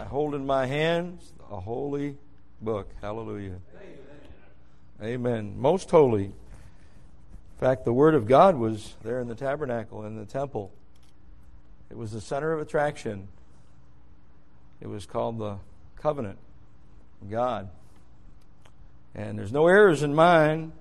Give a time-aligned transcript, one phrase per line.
[0.00, 2.16] I hold in my hands a holy
[2.62, 2.88] book.
[3.02, 3.58] Hallelujah.
[5.02, 5.12] Amen.
[5.12, 5.54] Amen.
[5.60, 6.24] Most holy.
[6.24, 6.32] In
[7.58, 10.72] fact, the Word of God was there in the tabernacle, in the temple.
[11.90, 13.28] It was the center of attraction.
[14.80, 15.58] It was called the
[15.96, 16.38] covenant
[17.20, 17.68] of God.
[19.14, 20.72] And there's no errors in mine.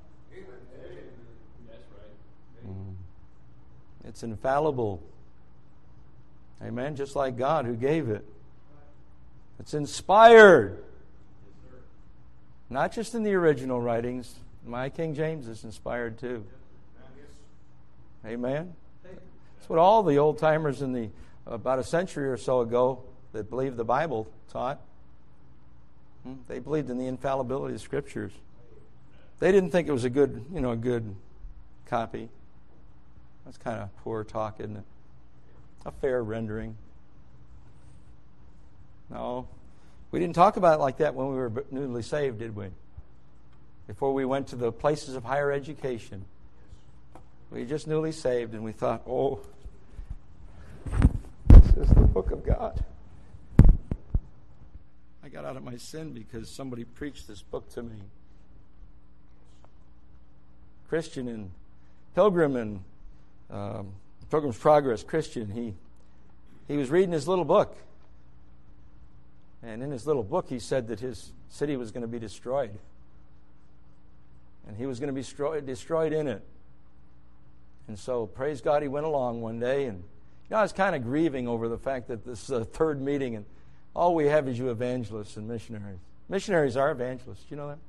[4.05, 5.03] It's infallible.
[6.63, 6.95] Amen.
[6.95, 8.25] Just like God who gave it.
[9.59, 10.83] It's inspired.
[12.69, 14.33] Not just in the original writings.
[14.65, 16.45] My King James is inspired too.
[18.25, 18.73] Amen.
[19.03, 21.09] That's what all the old timers in the
[21.47, 23.01] about a century or so ago
[23.33, 24.79] that believed the Bible taught.
[26.23, 26.33] Hmm?
[26.47, 28.31] They believed in the infallibility of scriptures.
[29.39, 31.15] They didn't think it was a good, you know, a good
[31.85, 32.29] copy.
[33.45, 34.83] That's kind of poor talk, isn't it?
[35.85, 36.75] A fair rendering.
[39.09, 39.47] No.
[40.11, 42.67] We didn't talk about it like that when we were newly saved, did we?
[43.87, 46.25] Before we went to the places of higher education.
[47.51, 49.39] We just newly saved and we thought, oh,
[51.47, 52.83] this is the book of God.
[55.23, 57.97] I got out of my sin because somebody preached this book to me.
[60.87, 61.51] Christian and
[62.15, 62.83] Pilgrim and
[63.51, 63.93] um,
[64.31, 65.73] Pilgrim's Progress Christian, he,
[66.67, 67.77] he was reading his little book.
[69.61, 72.77] And in his little book, he said that his city was going to be destroyed.
[74.67, 76.43] And he was going to be destroyed, destroyed in it.
[77.87, 79.85] And so, praise God, he went along one day.
[79.85, 82.63] And you know, I was kind of grieving over the fact that this is uh,
[82.63, 83.45] third meeting, and
[83.95, 85.99] all we have is you evangelists and missionaries.
[86.29, 87.45] Missionaries are evangelists.
[87.49, 87.79] You know that?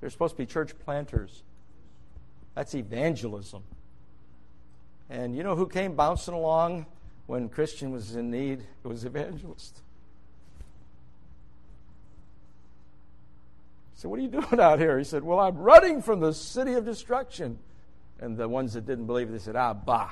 [0.00, 1.42] They're supposed to be church planters.
[2.54, 3.62] That's evangelism.
[5.10, 6.86] And you know who came bouncing along
[7.26, 8.60] when Christian was in need?
[8.84, 9.80] It was evangelist.
[14.02, 14.98] So what are you doing out here?
[14.98, 17.60] He said, Well, I'm running from the city of destruction.
[18.18, 20.10] And the ones that didn't believe, they said, Ah, bah.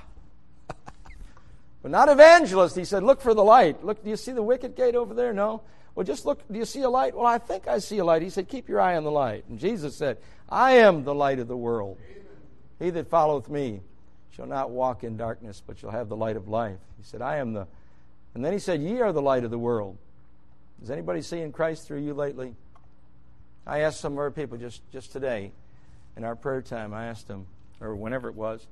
[1.83, 2.77] but not evangelist.
[2.77, 3.85] He said, Look for the light.
[3.85, 5.33] Look, do you see the wicket gate over there?
[5.33, 5.63] No.
[5.97, 6.41] Well, just look.
[6.47, 7.17] Do you see a light?
[7.17, 8.23] Well, I think I see a light.
[8.23, 9.45] He said, Keep your eye on the light.
[9.49, 10.19] And Jesus said,
[10.49, 11.99] I am the light of the world.
[12.79, 13.81] He that followeth me
[14.31, 16.79] shall not walk in darkness, but shall have the light of life.
[16.97, 17.67] He said, I am the.
[18.37, 19.99] And then he said, Ye are the light of the world.
[20.81, 22.55] Is anybody seeing Christ through you lately?
[23.71, 25.53] I asked some of our people just, just today
[26.17, 27.47] in our prayer time, I asked them,
[27.81, 28.67] or whenever it was,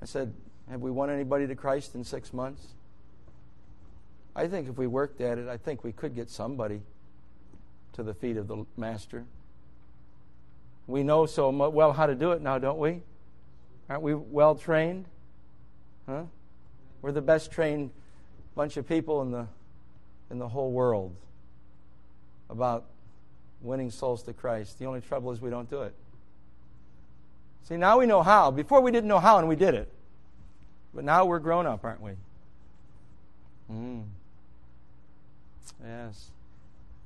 [0.00, 0.32] I said,
[0.70, 2.64] Have we won anybody to Christ in six months?
[4.36, 6.82] I think if we worked at it, I think we could get somebody
[7.94, 9.24] to the feet of the Master.
[10.86, 13.02] We know so well how to do it now, don't we?
[13.88, 15.06] Aren't we well trained?
[16.06, 16.22] Huh?
[17.02, 17.90] We're the best trained
[18.54, 19.48] bunch of people in the
[20.30, 21.16] in the whole world
[22.48, 22.84] about
[23.62, 24.78] winning souls to Christ.
[24.78, 25.94] The only trouble is we don't do it.
[27.64, 28.50] See, now we know how.
[28.50, 29.92] Before we didn't know how and we did it.
[30.94, 32.12] But now we're grown up, aren't we?
[33.70, 34.04] Mm.
[35.84, 36.28] Yes.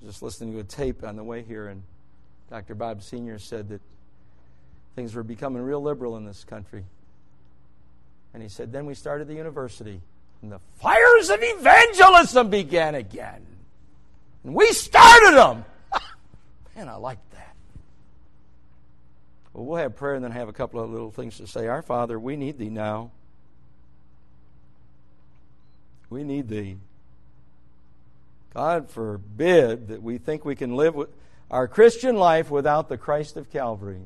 [0.02, 1.82] Just listening to a tape on the way here and
[2.50, 2.74] Dr.
[2.74, 3.38] Bob Sr.
[3.38, 3.80] said that
[4.94, 6.84] things were becoming real liberal in this country.
[8.32, 10.00] And he said, then we started the university,
[10.42, 13.44] and the fires of evangelism began again.
[14.44, 15.64] And we started them.
[16.76, 17.56] Man, I like that.
[19.54, 21.66] Well, we'll have prayer and then have a couple of little things to say.
[21.68, 23.12] Our Father, we need Thee now.
[26.10, 26.76] We need Thee.
[28.52, 30.96] God forbid that we think we can live
[31.50, 34.02] our Christian life without the Christ of Calvary,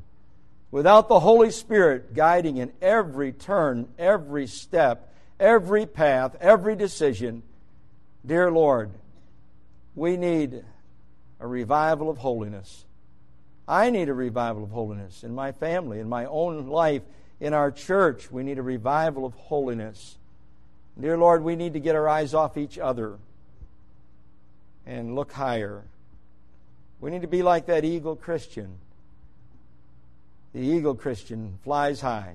[0.70, 7.42] without the Holy Spirit guiding in every turn, every step, every path, every decision,
[8.24, 8.90] dear Lord,
[9.96, 10.64] we need
[11.40, 12.84] a revival of holiness.
[13.66, 17.02] I need a revival of holiness in my family, in my own life,
[17.40, 18.30] in our church.
[18.30, 20.16] We need a revival of holiness.
[21.00, 23.16] Dear Lord, we need to get our eyes off each other
[24.86, 25.84] and look higher.
[27.00, 28.76] We need to be like that eagle Christian.
[30.52, 32.34] The eagle Christian flies high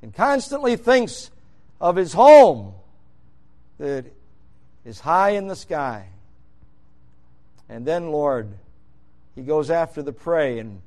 [0.00, 1.30] and constantly thinks
[1.80, 2.74] of his home
[3.78, 4.04] that
[4.84, 6.06] is high in the sky.
[7.68, 8.54] And then, Lord,
[9.34, 10.58] he goes after the prey.
[10.58, 10.80] And,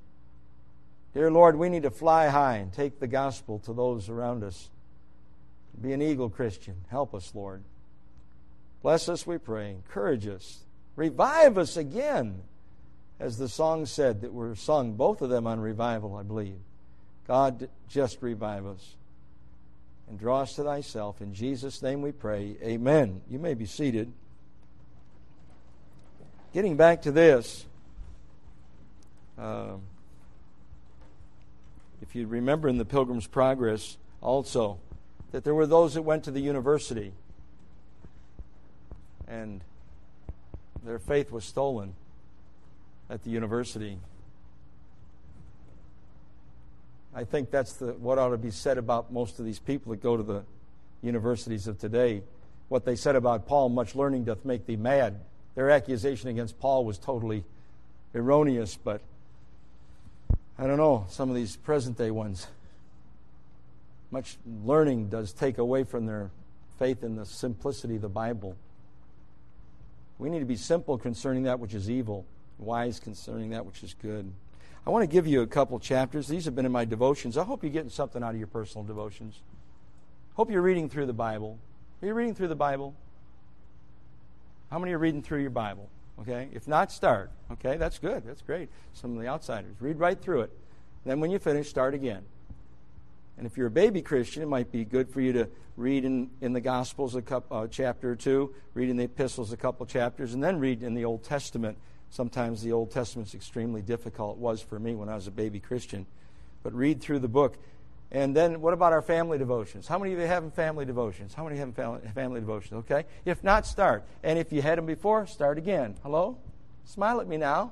[1.14, 4.70] dear Lord, we need to fly high and take the gospel to those around us.
[5.80, 6.76] Be an eagle Christian.
[6.90, 7.64] Help us, Lord.
[8.82, 9.72] Bless us, we pray.
[9.72, 10.60] Encourage us.
[10.96, 12.42] Revive us again,
[13.20, 16.58] as the song said that were sung, both of them on revival, I believe.
[17.28, 18.96] God, just revive us
[20.10, 21.22] and draw us to thyself.
[21.22, 22.58] In Jesus' name we pray.
[22.62, 23.22] Amen.
[23.30, 24.12] You may be seated.
[26.54, 27.66] Getting back to this,
[29.38, 29.74] uh,
[32.02, 34.80] if you remember in the Pilgrim's Progress also,
[35.32, 37.14] that there were those that went to the university
[39.28, 39.64] and
[40.84, 41.94] their faith was stolen
[43.10, 43.98] at the university.
[47.16, 50.02] I think that's the, what ought to be said about most of these people that
[50.02, 50.44] go to the
[51.02, 52.24] universities of today.
[52.68, 55.20] What they said about Paul, much learning doth make thee mad.
[55.56, 57.44] Their accusation against Paul was totally
[58.16, 59.02] erroneous, but
[60.58, 62.48] I don't know, some of these present day ones.
[64.12, 66.30] Much learning does take away from their
[66.78, 68.56] faith in the simplicity of the Bible.
[70.20, 72.26] We need to be simple concerning that which is evil,
[72.60, 74.32] wise concerning that which is good.
[74.86, 76.28] I want to give you a couple chapters.
[76.28, 77.38] These have been in my devotions.
[77.38, 79.42] I hope you're getting something out of your personal devotions.
[80.36, 81.60] Hope you're reading through the Bible.
[82.02, 82.96] Are you reading through the Bible?
[84.72, 85.90] How many are reading through your Bible?
[86.22, 86.48] Okay?
[86.54, 87.30] If not, start.
[87.52, 87.76] Okay?
[87.76, 88.24] That's good.
[88.26, 88.70] That's great.
[88.94, 89.76] Some of the outsiders.
[89.82, 90.52] Read right through it.
[91.04, 92.24] Then when you finish, start again.
[93.38, 96.30] And if you're a baby Christian, it might be good for you to read in,
[96.40, 99.86] in the Gospels a couple, uh, chapter or two, read in the epistles a couple
[99.86, 101.78] chapters, and then read in the Old Testament.
[102.10, 104.38] Sometimes the Old Testament's extremely difficult.
[104.38, 106.06] It was for me when I was a baby Christian.
[106.64, 107.58] But read through the book.
[108.12, 109.88] And then what about our family devotions?
[109.88, 111.34] How many of you have family devotions?
[111.34, 112.74] How many have family, family devotions?
[112.80, 113.06] Okay?
[113.24, 114.04] If not, start.
[114.22, 115.96] And if you had them before, start again.
[116.04, 116.38] Hello?
[116.84, 117.72] Smile at me now.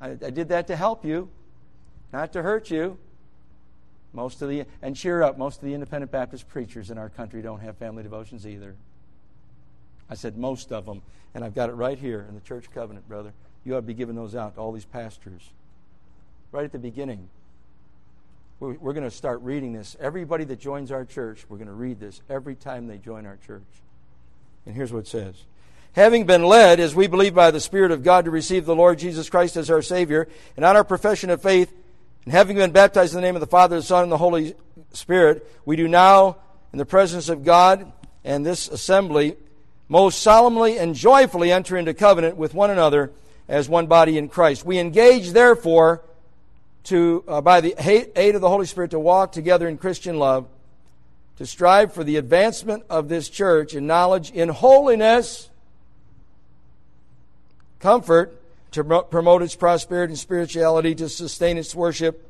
[0.00, 1.28] I, I did that to help you,
[2.12, 2.98] not to hurt you.
[4.12, 7.42] Most of the and cheer up, most of the independent Baptist preachers in our country
[7.42, 8.74] don't have family devotions either.
[10.08, 11.02] I said most of them,
[11.34, 13.32] and I've got it right here in the church covenant, brother.
[13.64, 15.50] You ought to be giving those out to all these pastors.
[16.50, 17.28] Right at the beginning.
[18.60, 19.96] We're, going to start reading this.
[19.98, 23.38] Everybody that joins our church, we're going to read this every time they join our
[23.46, 23.62] church.
[24.66, 25.34] And here's what it says
[25.94, 28.98] Having been led, as we believe by the Spirit of God, to receive the Lord
[28.98, 31.72] Jesus Christ as our Savior, and on our profession of faith,
[32.26, 34.54] and having been baptized in the name of the Father, the Son, and the Holy
[34.92, 36.36] Spirit, we do now,
[36.74, 37.90] in the presence of God
[38.24, 39.36] and this assembly,
[39.88, 43.10] most solemnly and joyfully enter into covenant with one another
[43.48, 44.66] as one body in Christ.
[44.66, 46.02] We engage, therefore,
[46.84, 47.74] to, uh, by the
[48.16, 50.48] aid of the Holy Spirit, to walk together in Christian love,
[51.36, 55.50] to strive for the advancement of this church in knowledge, in holiness,
[57.78, 58.36] comfort,
[58.72, 62.26] to promote its prosperity and spirituality, to sustain its worship,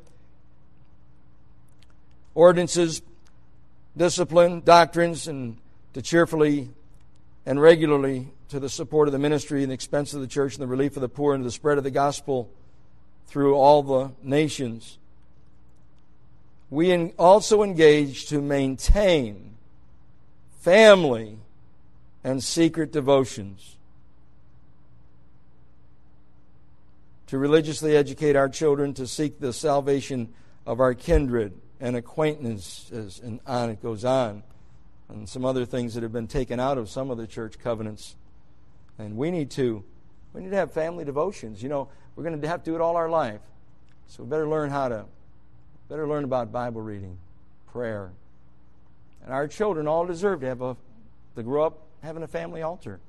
[2.33, 3.01] ordinances,
[3.95, 5.57] discipline, doctrines, and
[5.93, 6.69] to cheerfully
[7.45, 10.61] and regularly to the support of the ministry and the expense of the church and
[10.61, 12.49] the relief of the poor and the spread of the gospel
[13.27, 14.97] through all the nations.
[16.69, 19.55] We also engage to maintain
[20.61, 21.39] family
[22.23, 23.75] and secret devotions,
[27.27, 30.33] to religiously educate our children to seek the salvation
[30.65, 34.43] of our kindred and acquaintances, and on it goes on,
[35.09, 38.15] and some other things that have been taken out of some of the church covenants.
[38.99, 39.83] And we need to
[40.33, 41.61] we need to have family devotions.
[41.61, 43.41] You know, we're going to have to do it all our life.
[44.07, 45.05] So we better learn how to,
[45.89, 47.17] better learn about Bible reading,
[47.71, 48.11] prayer.
[49.23, 50.75] And our children all deserve to have a,
[51.35, 52.99] to grow up having a family altar.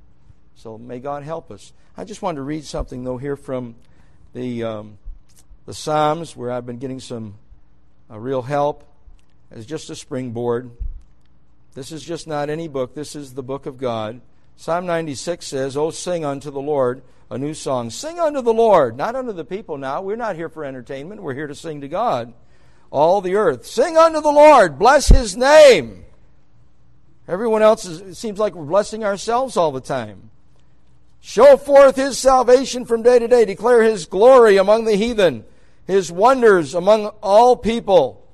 [0.55, 1.73] So may God help us.
[1.97, 3.75] I just wanted to read something, though, here from
[4.33, 4.99] the, um,
[5.67, 7.35] the Psalms, where I've been getting some
[8.11, 8.85] uh, real help
[9.51, 10.71] as just a springboard.
[11.75, 14.21] This is just not any book, this is the book of God.
[14.57, 17.89] Psalm 96 says, Oh, sing unto the Lord a new song.
[17.89, 20.03] Sing unto the Lord, not unto the people now.
[20.03, 21.23] We're not here for entertainment.
[21.23, 22.35] We're here to sing to God.
[22.91, 23.65] All the earth.
[23.65, 24.79] Sing unto the Lord.
[24.79, 26.05] Bless his name.
[27.27, 30.31] Everyone else, is, it seems like we're blessing ourselves all the time.
[31.23, 33.47] Show forth his salvation from day to day.
[33.47, 35.45] Declare his glory among the heathen,
[35.87, 38.29] his wonders among all people.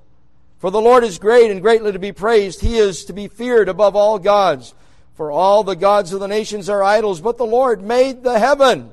[0.58, 2.62] For the Lord is great and greatly to be praised.
[2.62, 4.74] He is to be feared above all gods.
[5.18, 8.92] For all the gods of the nations are idols, but the Lord made the heaven.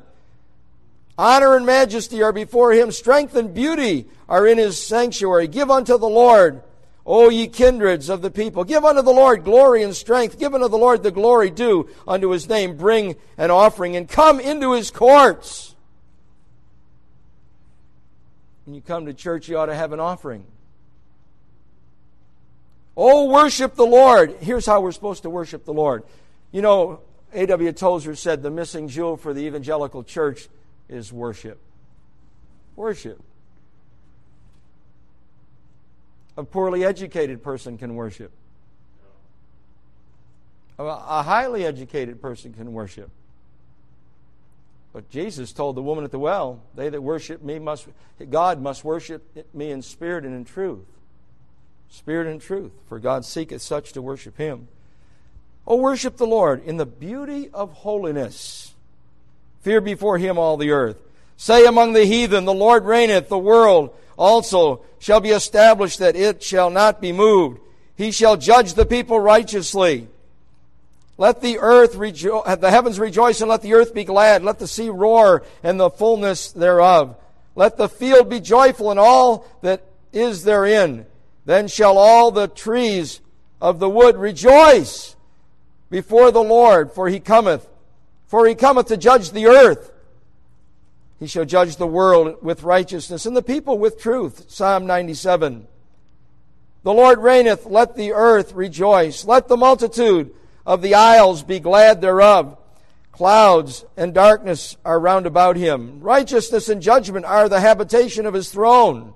[1.19, 2.91] Honor and majesty are before him.
[2.91, 5.47] Strength and beauty are in his sanctuary.
[5.47, 6.63] Give unto the Lord,
[7.05, 8.63] O ye kindreds of the people.
[8.63, 10.39] Give unto the Lord glory and strength.
[10.39, 12.75] Give unto the Lord the glory due unto his name.
[12.75, 15.75] Bring an offering and come into his courts.
[18.65, 20.43] When you come to church, you ought to have an offering.
[22.97, 24.35] Oh, worship the Lord.
[24.39, 26.03] Here's how we're supposed to worship the Lord.
[26.51, 27.01] You know,
[27.33, 27.71] A.W.
[27.73, 30.47] Tozer said the missing jewel for the evangelical church
[30.87, 31.59] is worship.
[32.75, 33.21] Worship.
[36.37, 38.31] A poorly educated person can worship.
[40.77, 43.09] A highly educated person can worship.
[44.91, 47.87] But Jesus told the woman at the well, They that worship me must,
[48.29, 49.23] God must worship
[49.53, 50.85] me in spirit and in truth.
[51.89, 54.67] Spirit and truth, for God seeketh such to worship him.
[55.67, 58.73] Oh, worship the Lord in the beauty of holiness.
[59.61, 60.97] Fear before him all the earth.
[61.37, 66.43] Say among the heathen, The Lord reigneth, the world also shall be established that it
[66.43, 67.59] shall not be moved.
[67.95, 70.07] He shall judge the people righteously.
[71.17, 74.43] Let the earth rejo- the heavens rejoice and let the earth be glad.
[74.43, 77.15] Let the sea roar and the fullness thereof.
[77.55, 81.05] Let the field be joyful and all that is therein.
[81.45, 83.21] Then shall all the trees
[83.61, 85.15] of the wood rejoice
[85.89, 87.67] before the Lord, for he cometh.
[88.27, 89.91] For he cometh to judge the earth.
[91.19, 94.45] He shall judge the world with righteousness and the people with truth.
[94.49, 95.67] Psalm 97.
[96.83, 99.25] The Lord reigneth, let the earth rejoice.
[99.25, 100.31] Let the multitude
[100.65, 102.57] of the isles be glad thereof.
[103.11, 106.01] Clouds and darkness are round about him.
[106.01, 109.13] Righteousness and judgment are the habitation of his throne.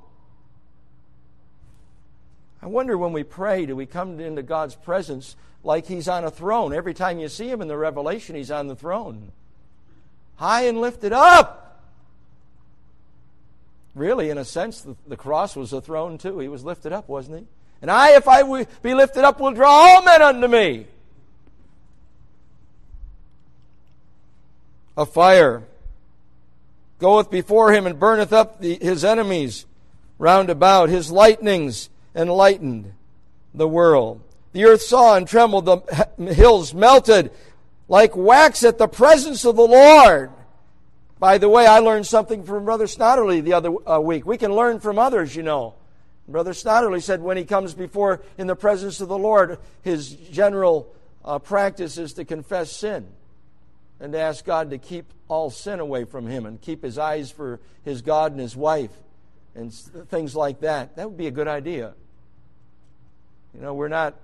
[2.69, 6.29] I wonder when we pray, do we come into God's presence like he's on a
[6.29, 6.71] throne?
[6.71, 9.31] Every time you see him in the Revelation, he's on the throne.
[10.35, 11.81] High and lifted up
[13.95, 16.38] really, in a sense, the, the, cross was a throne too.
[16.38, 17.45] He was lifted up, wasn't he?
[17.81, 18.43] And I, if I
[18.83, 20.85] be lifted up, will draw all men unto me.
[24.95, 25.63] A fire
[26.99, 29.65] goeth before him and burneth up the, his enemies
[30.19, 30.89] round about.
[30.89, 32.93] His lightnings enlightened
[33.53, 34.21] the world.
[34.51, 37.31] The earth saw and trembled, the hills melted
[37.88, 40.31] like wax at the presence of the Lord.
[41.17, 44.25] By the way, I learned something from Brother Snodderly the other uh, week.
[44.25, 45.75] We can learn from others, you know.
[46.27, 50.93] Brother Snodderly said when he comes before in the presence of the Lord, his general
[51.25, 53.07] uh, practice is to confess sin
[53.99, 57.31] and to ask God to keep all sin away from him and keep his eyes
[57.31, 58.91] for his God and his wife
[59.55, 60.95] and things like that.
[60.95, 61.95] That would be a good idea.
[63.53, 64.15] You know, we're not,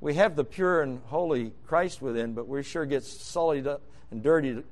[0.00, 4.22] we have the pure and holy Christ within, but we sure get sullied up and
[4.22, 4.62] dirty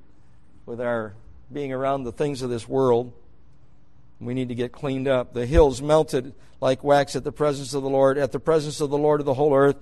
[0.67, 1.15] with our
[1.53, 3.13] being around the things of this world.
[4.21, 5.33] We need to get cleaned up.
[5.33, 8.91] The hills melted like wax at the presence of the Lord, at the presence of
[8.91, 9.77] the Lord of the whole earth.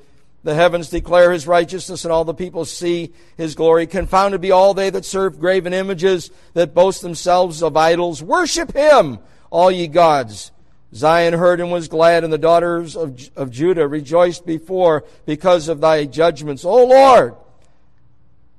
[0.45, 3.89] The heavens declare his righteousness, and all the people see his glory.
[3.89, 8.23] Confounded be all they that serve graven images, that boast themselves of idols.
[8.23, 9.19] Worship him,
[9.51, 10.53] all ye gods.
[10.95, 15.81] Zion heard and was glad, and the daughters of, of Judah rejoiced before because of
[15.81, 16.65] thy judgments.
[16.65, 17.35] O Lord,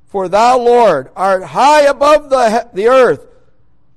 [0.07, 3.25] for thou, Lord, art high above the, the earth.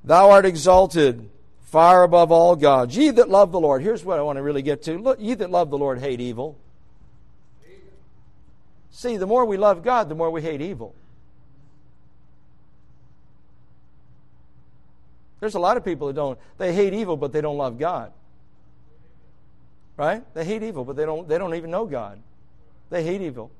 [0.04, 1.28] Thou art exalted
[1.60, 2.96] far above all gods.
[2.96, 3.82] Ye that love the Lord.
[3.82, 4.98] Here's what I want to really get to.
[4.98, 6.58] Look, ye that love the Lord hate evil.
[8.90, 10.94] See, the more we love God, the more we hate evil.
[15.40, 18.12] There's a lot of people that don't, they hate evil, but they don't love God.
[19.96, 20.22] Right?
[20.34, 22.18] They hate evil, but they don't, they don't even know God.
[22.90, 23.50] They hate evil.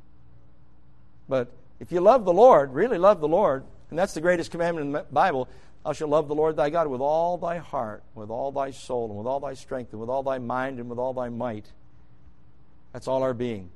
[1.29, 4.87] But if you love the Lord, really love the Lord, and that's the greatest commandment
[4.87, 5.49] in the Bible,
[5.85, 9.09] thou shalt love the Lord thy God with all thy heart, with all thy soul,
[9.09, 11.67] and with all thy strength, and with all thy mind, and with all thy might.
[12.93, 13.71] That's all our being.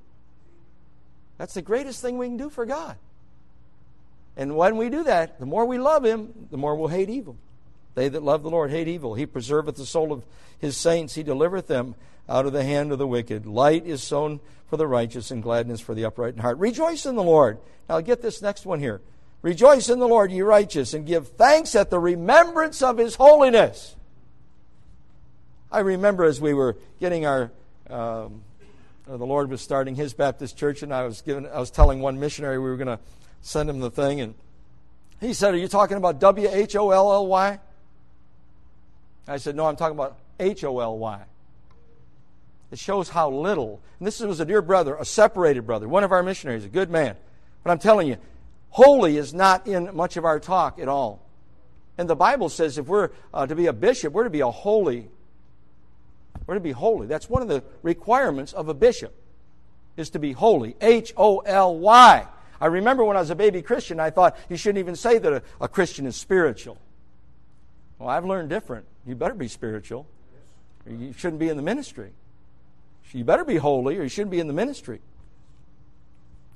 [1.38, 2.96] That's the greatest thing we can do for God.
[4.36, 7.36] And when we do that, the more we love Him, the more we'll hate evil.
[7.94, 9.14] They that love the Lord hate evil.
[9.14, 10.24] He preserveth the soul of
[10.58, 11.14] His saints.
[11.14, 11.94] He delivereth them
[12.28, 13.46] out of the hand of the wicked.
[13.46, 16.58] Light is sown for the righteous and gladness for the upright in heart.
[16.58, 17.58] Rejoice in the Lord.
[17.88, 19.00] Now get this next one here.
[19.42, 23.94] Rejoice in the Lord, ye righteous, and give thanks at the remembrance of his holiness.
[25.70, 27.52] I remember as we were getting our,
[27.88, 28.42] um,
[29.08, 32.00] uh, the Lord was starting his Baptist church, and I was giving, I was telling
[32.00, 32.98] one missionary we were going to
[33.42, 34.34] send him the thing, and
[35.20, 37.60] he said, "Are you talking about W H O L L Y?"
[39.28, 41.22] I said, "No, I'm talking about H O L Y."
[42.70, 43.80] It shows how little.
[43.98, 46.90] And this was a dear brother, a separated brother, one of our missionaries, a good
[46.90, 47.16] man.
[47.62, 48.16] But I'm telling you,
[48.70, 51.22] holy is not in much of our talk at all.
[51.98, 54.50] And the Bible says if we're uh, to be a bishop, we're to be a
[54.50, 55.08] holy.
[56.46, 57.06] We're to be holy.
[57.06, 59.14] That's one of the requirements of a bishop,
[59.96, 60.76] is to be holy.
[60.80, 62.26] H O L Y.
[62.60, 65.32] I remember when I was a baby Christian, I thought you shouldn't even say that
[65.32, 66.78] a, a Christian is spiritual.
[67.98, 68.86] Well, I've learned different.
[69.06, 70.06] You better be spiritual.
[70.88, 72.12] You shouldn't be in the ministry.
[73.12, 75.00] You better be holy or you shouldn't be in the ministry.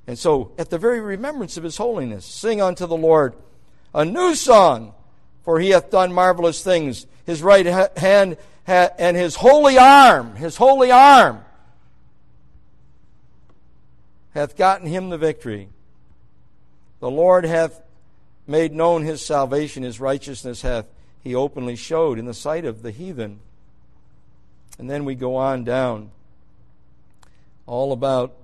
[0.06, 3.34] And so, at the very remembrance of his holiness, sing unto the Lord
[3.94, 4.92] a new song,
[5.44, 7.06] for he hath done marvelous things.
[7.24, 7.64] His right
[7.96, 11.44] hand and his holy arm, his holy arm,
[14.34, 15.68] hath gotten him the victory.
[16.98, 17.80] The Lord hath
[18.46, 20.86] made known his salvation, his righteousness hath
[21.22, 23.40] he openly showed in the sight of the heathen.
[24.78, 26.10] And then we go on down
[27.70, 28.34] all about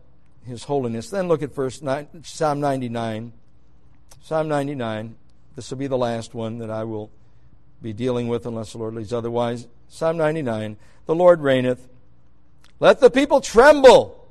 [0.47, 1.11] his holiness.
[1.11, 3.33] Then look at verse nine, Psalm 99.
[4.23, 5.17] Psalm 99.
[5.57, 7.11] This will be the last one that I will
[7.83, 9.67] be dealing with unless the Lord leads otherwise.
[9.89, 10.77] Psalm 99.
[11.07, 11.89] The Lord reigneth.
[12.79, 14.29] Let the people tremble.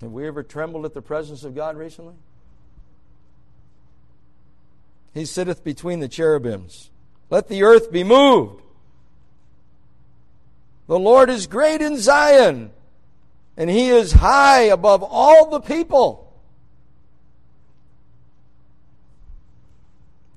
[0.00, 2.14] Have we ever trembled at the presence of God recently?
[5.12, 6.88] He sitteth between the cherubims.
[7.28, 8.62] Let the earth be moved.
[10.88, 12.70] The Lord is great in Zion,
[13.56, 16.32] and he is high above all the people.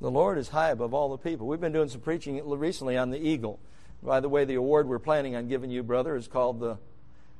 [0.01, 1.47] The Lord is high above all the people.
[1.47, 3.59] We've been doing some preaching recently on the eagle.
[4.03, 6.77] By the way, the award we're planning on giving you, brother, is called the,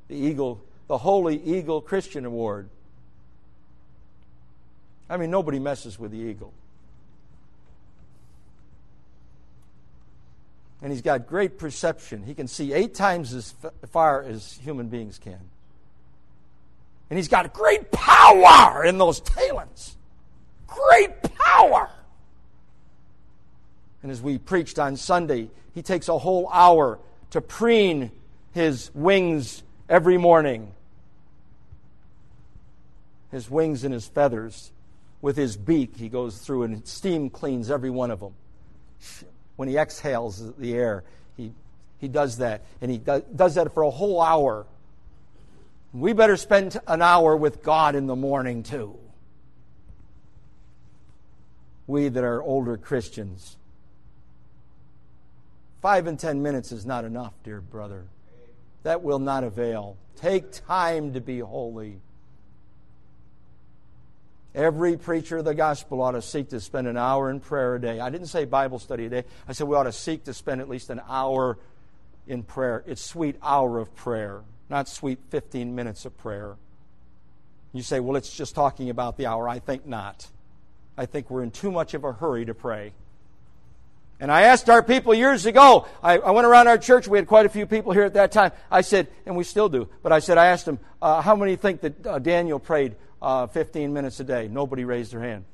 [0.08, 2.68] the Eagle, the Holy Eagle Christian Award.
[5.10, 6.54] I mean, nobody messes with the eagle.
[10.82, 12.24] And he's got great perception.
[12.24, 13.54] He can see eight times as
[13.90, 15.38] far as human beings can.
[17.08, 19.96] And he's got great power in those talons.
[20.66, 21.88] Great power.
[24.02, 26.98] And as we preached on Sunday, he takes a whole hour
[27.30, 28.10] to preen
[28.52, 30.72] his wings every morning.
[33.30, 34.72] His wings and his feathers.
[35.20, 38.34] With his beak, he goes through and steam cleans every one of them.
[39.62, 41.04] When he exhales the air,
[41.36, 41.52] he,
[41.98, 42.64] he does that.
[42.80, 44.66] And he does, does that for a whole hour.
[45.92, 48.98] We better spend an hour with God in the morning, too.
[51.86, 53.56] We that are older Christians.
[55.80, 58.06] Five and ten minutes is not enough, dear brother.
[58.82, 59.96] That will not avail.
[60.16, 62.00] Take time to be holy.
[64.54, 67.80] Every preacher of the gospel ought to seek to spend an hour in prayer a
[67.80, 68.00] day.
[68.00, 69.24] I didn't say Bible study a day.
[69.48, 71.58] I said we ought to seek to spend at least an hour
[72.26, 72.84] in prayer.
[72.86, 76.56] It's sweet hour of prayer, not sweet 15 minutes of prayer.
[77.72, 79.48] You say, well, it's just talking about the hour.
[79.48, 80.26] I think not.
[80.98, 82.92] I think we're in too much of a hurry to pray.
[84.20, 87.26] And I asked our people years ago, I, I, went around our church, we had
[87.26, 88.52] quite a few people here at that time.
[88.70, 91.56] I said, and we still do, but I said, I asked them, uh, how many
[91.56, 94.48] think that uh, Daniel prayed uh, 15 minutes a day?
[94.48, 95.44] Nobody raised their hand.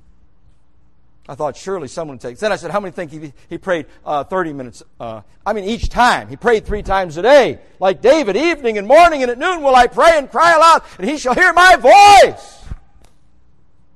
[1.28, 2.38] I thought surely someone would take.
[2.38, 4.82] Then I said, how many think he, he prayed uh, 30 minutes?
[4.98, 6.28] Uh, I mean, each time.
[6.28, 7.58] He prayed three times a day.
[7.78, 11.06] Like David, evening and morning and at noon will I pray and cry aloud, and
[11.06, 12.64] he shall hear my voice.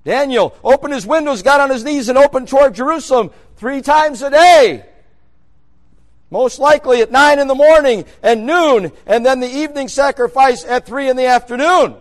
[0.04, 4.30] Daniel opened his windows, got on his knees, and opened toward Jerusalem three times a
[4.30, 4.84] day.
[6.28, 10.86] Most likely at 9 in the morning and noon, and then the evening sacrifice at
[10.86, 11.96] 3 in the afternoon.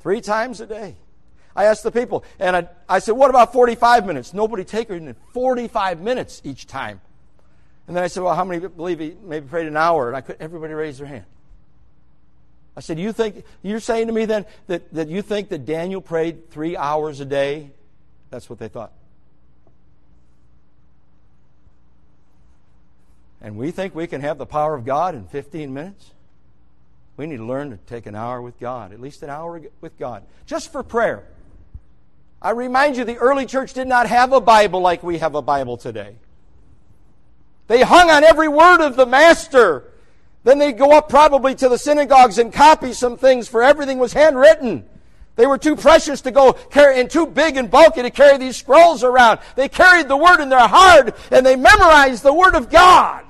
[0.00, 0.96] Three times a day.
[1.54, 4.32] I asked the people, and I, I said, What about 45 minutes?
[4.32, 7.00] Nobody taken 45 minutes each time.
[7.86, 10.08] And then I said, Well, how many believe he maybe prayed an hour?
[10.08, 11.24] And I could, everybody raised their hand.
[12.76, 16.00] I said, You think, you're saying to me then that, that you think that Daniel
[16.00, 17.70] prayed three hours a day?
[18.30, 18.92] That's what they thought.
[23.42, 26.12] And we think we can have the power of God in 15 minutes?
[27.20, 29.98] We need to learn to take an hour with God, at least an hour with
[29.98, 31.24] God, just for prayer.
[32.40, 35.42] I remind you, the early church did not have a Bible like we have a
[35.42, 36.16] Bible today.
[37.66, 39.92] They hung on every word of the Master.
[40.44, 44.14] Then they'd go up probably to the synagogues and copy some things, for everything was
[44.14, 44.86] handwritten.
[45.36, 48.56] They were too precious to go carry, and too big and bulky to carry these
[48.56, 49.40] scrolls around.
[49.56, 53.26] They carried the Word in their heart and they memorized the Word of God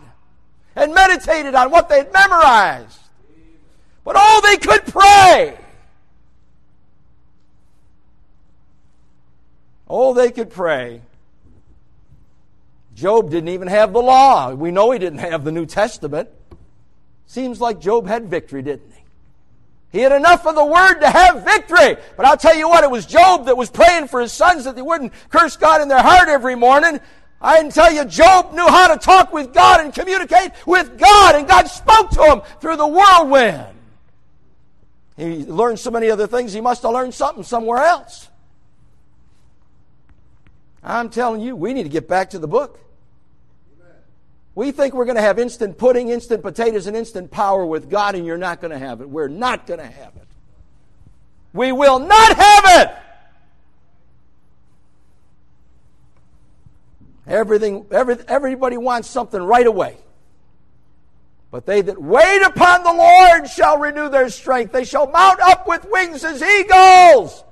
[0.76, 3.00] and meditated on what they'd memorized.
[4.05, 5.57] But oh, they could pray.
[9.89, 11.01] Oh, they could pray.
[12.95, 14.53] Job didn't even have the law.
[14.53, 16.29] We know he didn't have the New Testament.
[17.27, 19.03] Seems like Job had victory, didn't he?
[19.93, 21.97] He had enough of the word to have victory.
[22.17, 24.77] But I'll tell you what, it was Job that was praying for his sons that
[24.77, 27.01] they wouldn't curse God in their heart every morning.
[27.41, 31.35] I can tell you, Job knew how to talk with God and communicate with God,
[31.35, 33.80] and God spoke to him through the whirlwind.
[35.20, 38.28] He learned so many other things, he must have learned something somewhere else.
[40.83, 42.80] I'm telling you, we need to get back to the book.
[44.54, 48.14] We think we're going to have instant pudding, instant potatoes, and instant power with God,
[48.14, 49.11] and you're not going to have it.
[49.11, 50.26] We're not going to have it.
[51.52, 52.96] We will not have it.
[57.26, 59.98] Everything, every, everybody wants something right away.
[61.51, 64.73] But they that wait upon the Lord shall renew their strength.
[64.73, 67.45] They shall mount up with wings as eagles.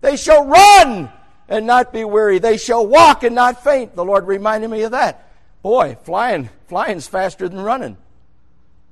[0.00, 1.10] They shall run
[1.48, 2.38] and not be weary.
[2.38, 3.96] They shall walk and not faint.
[3.96, 5.32] The Lord reminded me of that.
[5.62, 7.96] Boy, flying, flying's faster than running.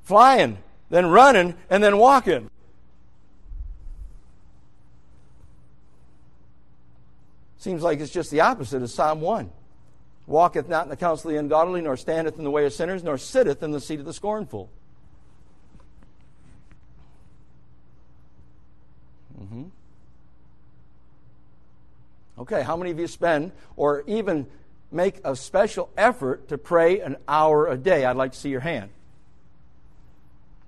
[0.03, 0.59] Flying,
[0.91, 2.51] then running, and then walking.
[7.59, 9.51] Seems like it's just the opposite of Psalm 1.
[10.27, 13.03] Walketh not in the counsel of the ungodly, nor standeth in the way of sinners,
[13.03, 14.71] nor sitteth in the seat of the scornful.
[19.41, 19.65] Mm-hmm.
[22.39, 24.47] Okay, how many of you spend or even
[24.91, 28.05] make a special effort to pray an hour a day?
[28.05, 28.91] I'd like to see your hand.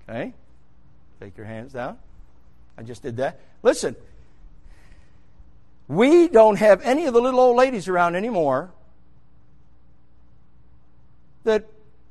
[0.07, 0.33] Okay?
[1.19, 1.97] Take your hands down.
[2.77, 3.39] I just did that.
[3.63, 3.95] Listen,
[5.87, 8.71] we don't have any of the little old ladies around anymore
[11.45, 11.65] that,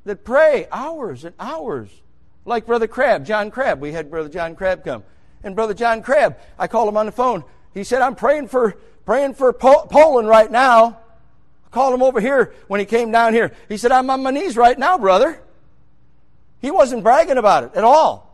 [0.05, 1.91] that pray hours and hours.
[2.47, 3.81] Like Brother Crabb, John Crabb.
[3.81, 5.05] We had Brother John Crabb come.
[5.43, 7.45] And Brother John Crabb, I called him on the phone.
[7.75, 10.99] He said, I'm praying for, praying for po- Poland right now.
[11.67, 13.53] I called him over here when he came down here.
[13.69, 15.41] He said, I'm on my knees right now, brother.
[16.61, 18.25] He wasn't bragging about it at all.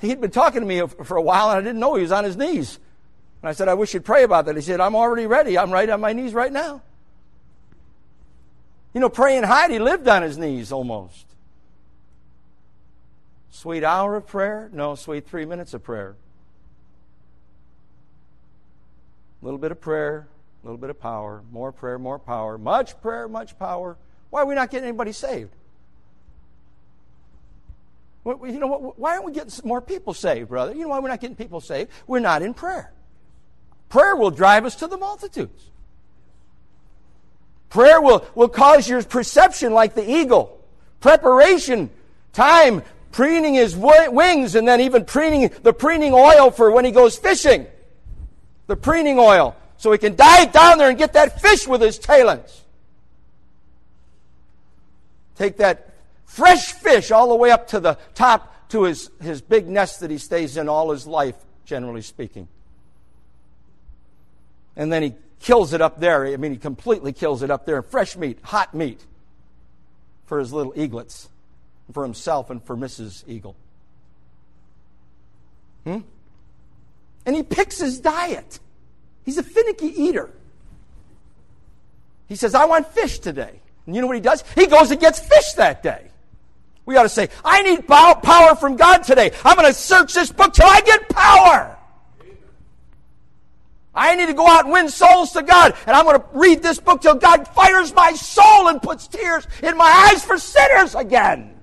[0.00, 2.24] He'd been talking to me for a while and I didn't know he was on
[2.24, 2.78] his knees.
[3.42, 4.56] And I said, I wish you'd pray about that.
[4.56, 5.58] He said, I'm already ready.
[5.58, 6.82] I'm right on my knees right now.
[8.92, 11.26] You know, praying Hyde lived on his knees almost.
[13.50, 14.70] Sweet hour of prayer?
[14.72, 16.16] No, sweet three minutes of prayer.
[19.40, 20.28] A little bit of prayer,
[20.62, 23.96] a little bit of power, more prayer, more power, much prayer, much power.
[24.30, 25.50] Why are we not getting anybody saved?
[28.24, 30.74] You know, why aren't we getting more people saved, brother?
[30.74, 31.90] You know why we're not getting people saved?
[32.06, 32.92] We're not in prayer.
[33.88, 35.70] Prayer will drive us to the multitudes.
[37.70, 40.60] Prayer will, will cause your perception like the eagle.
[41.00, 41.88] Preparation,
[42.32, 47.16] time, preening his wings, and then even preening the preening oil for when he goes
[47.16, 47.66] fishing.
[48.66, 49.56] The preening oil.
[49.78, 52.64] So he can dive down there and get that fish with his talons.
[55.36, 55.94] Take that
[56.26, 60.10] fresh fish all the way up to the top to his, his big nest that
[60.10, 62.46] he stays in all his life, generally speaking
[64.80, 66.26] and then he kills it up there.
[66.26, 67.82] I mean, he completely kills it up there.
[67.82, 69.04] Fresh meat, hot meat
[70.26, 71.28] for his little eaglets,
[71.92, 73.24] for himself and for Mrs.
[73.26, 73.56] Eagle.
[75.84, 75.98] Hmm?
[77.26, 78.60] And he picks his diet.
[79.24, 80.30] He's a finicky eater.
[82.28, 83.60] He says, I want fish today.
[83.86, 84.44] And you know what he does?
[84.54, 86.06] He goes and gets fish that day.
[86.86, 89.32] We ought to say, I need power from God today.
[89.44, 91.76] I'm going to search this book till I get power.
[93.94, 95.74] I need to go out and win souls to God.
[95.86, 99.46] And I'm going to read this book till God fires my soul and puts tears
[99.62, 101.60] in my eyes for sinners again.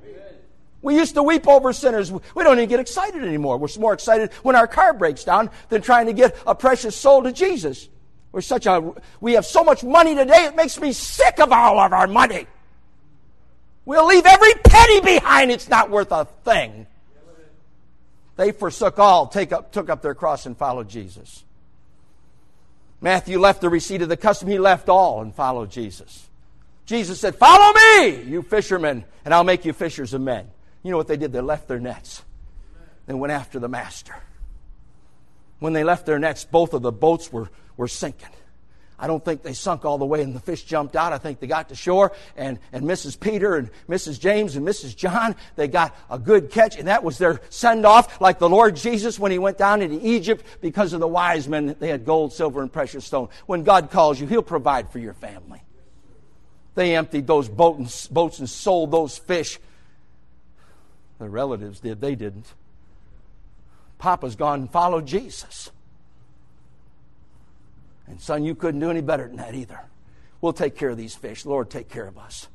[0.82, 2.12] We used to weep over sinners.
[2.12, 3.58] We don't even get excited anymore.
[3.58, 7.24] We're more excited when our car breaks down than trying to get a precious soul
[7.24, 7.90] to Jesus.
[8.32, 11.80] We're such a, we have so much money today, it makes me sick of all
[11.80, 12.46] of our money.
[13.86, 15.50] We'll leave every penny behind.
[15.50, 16.88] It's not worth a thing.
[18.36, 21.44] They forsook all, take up, took up their cross and followed Jesus.
[23.00, 24.48] Matthew left the receipt of the custom.
[24.48, 26.28] He left all and followed Jesus.
[26.86, 30.48] Jesus said, Follow me, you fishermen, and I'll make you fishers of men.
[30.84, 31.32] You know what they did?
[31.32, 32.24] They left their nets.
[33.06, 34.16] They went after the master.
[35.60, 38.30] When they left their nets, both of the boats were, were sinking.
[39.00, 41.14] I don't think they sunk all the way and the fish jumped out.
[41.14, 43.20] I think they got to shore and, and Mrs.
[43.20, 44.20] Peter and Mrs.
[44.20, 44.96] James and Mrs.
[44.96, 48.76] John, they got a good catch and that was their send off like the Lord
[48.76, 51.76] Jesus when he went down into Egypt because of the wise men.
[51.80, 53.30] They had gold, silver, and precious stone.
[53.46, 55.62] When God calls you, he'll provide for your family.
[56.74, 59.60] They emptied those boats and sold those fish.
[61.20, 62.02] Their relatives did.
[62.02, 62.46] They didn't.
[64.00, 65.72] Papa's gone and followed Jesus.
[68.08, 69.80] And son, you couldn't do any better than that either.
[70.42, 71.46] We'll take care of these fish.
[71.46, 72.48] Lord, take care of us.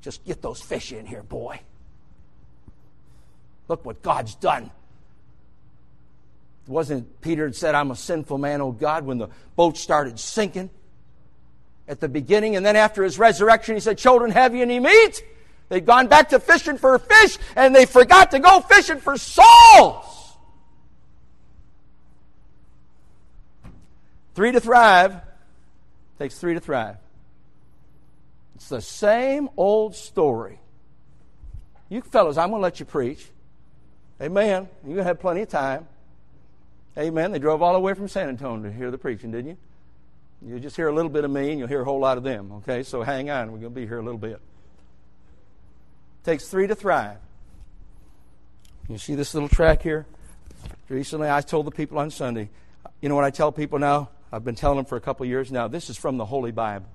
[0.00, 1.60] Just get those fish in here, boy.
[3.66, 4.70] Look what God's done.
[6.66, 10.70] Wasn't Peter said, I'm a sinful man, oh God, when the boat started sinking
[11.88, 15.22] at the beginning, and then after his resurrection, he said, Children, have you any meat?
[15.70, 20.17] They'd gone back to fishing for fish, and they forgot to go fishing for souls.
[24.38, 25.20] Three to thrive
[26.16, 26.94] takes three to thrive.
[28.54, 30.60] It's the same old story.
[31.88, 33.26] You fellows, I'm going to let you preach.
[34.22, 34.68] Amen.
[34.84, 35.88] You're going to have plenty of time.
[36.96, 37.32] Amen.
[37.32, 40.54] They drove all the way from San Antonio to hear the preaching, didn't you?
[40.54, 42.22] You just hear a little bit of me and you'll hear a whole lot of
[42.22, 42.52] them.
[42.58, 43.50] Okay, so hang on.
[43.50, 44.34] We're going to be here a little bit.
[44.34, 44.40] It
[46.22, 47.18] Takes three to thrive.
[48.88, 50.06] You see this little track here?
[50.88, 52.50] Recently, I told the people on Sunday,
[53.00, 54.10] you know what I tell people now?
[54.32, 55.68] I've been telling them for a couple years now.
[55.68, 56.88] This is from the Holy Bible.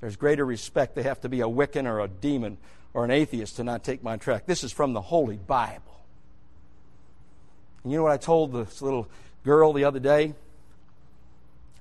[0.00, 0.94] There's greater respect.
[0.94, 2.56] They have to be a Wiccan or a demon
[2.94, 4.46] or an atheist to not take my track.
[4.46, 5.82] This is from the Holy Bible.
[7.82, 9.08] And you know what I told this little
[9.44, 10.34] girl the other day?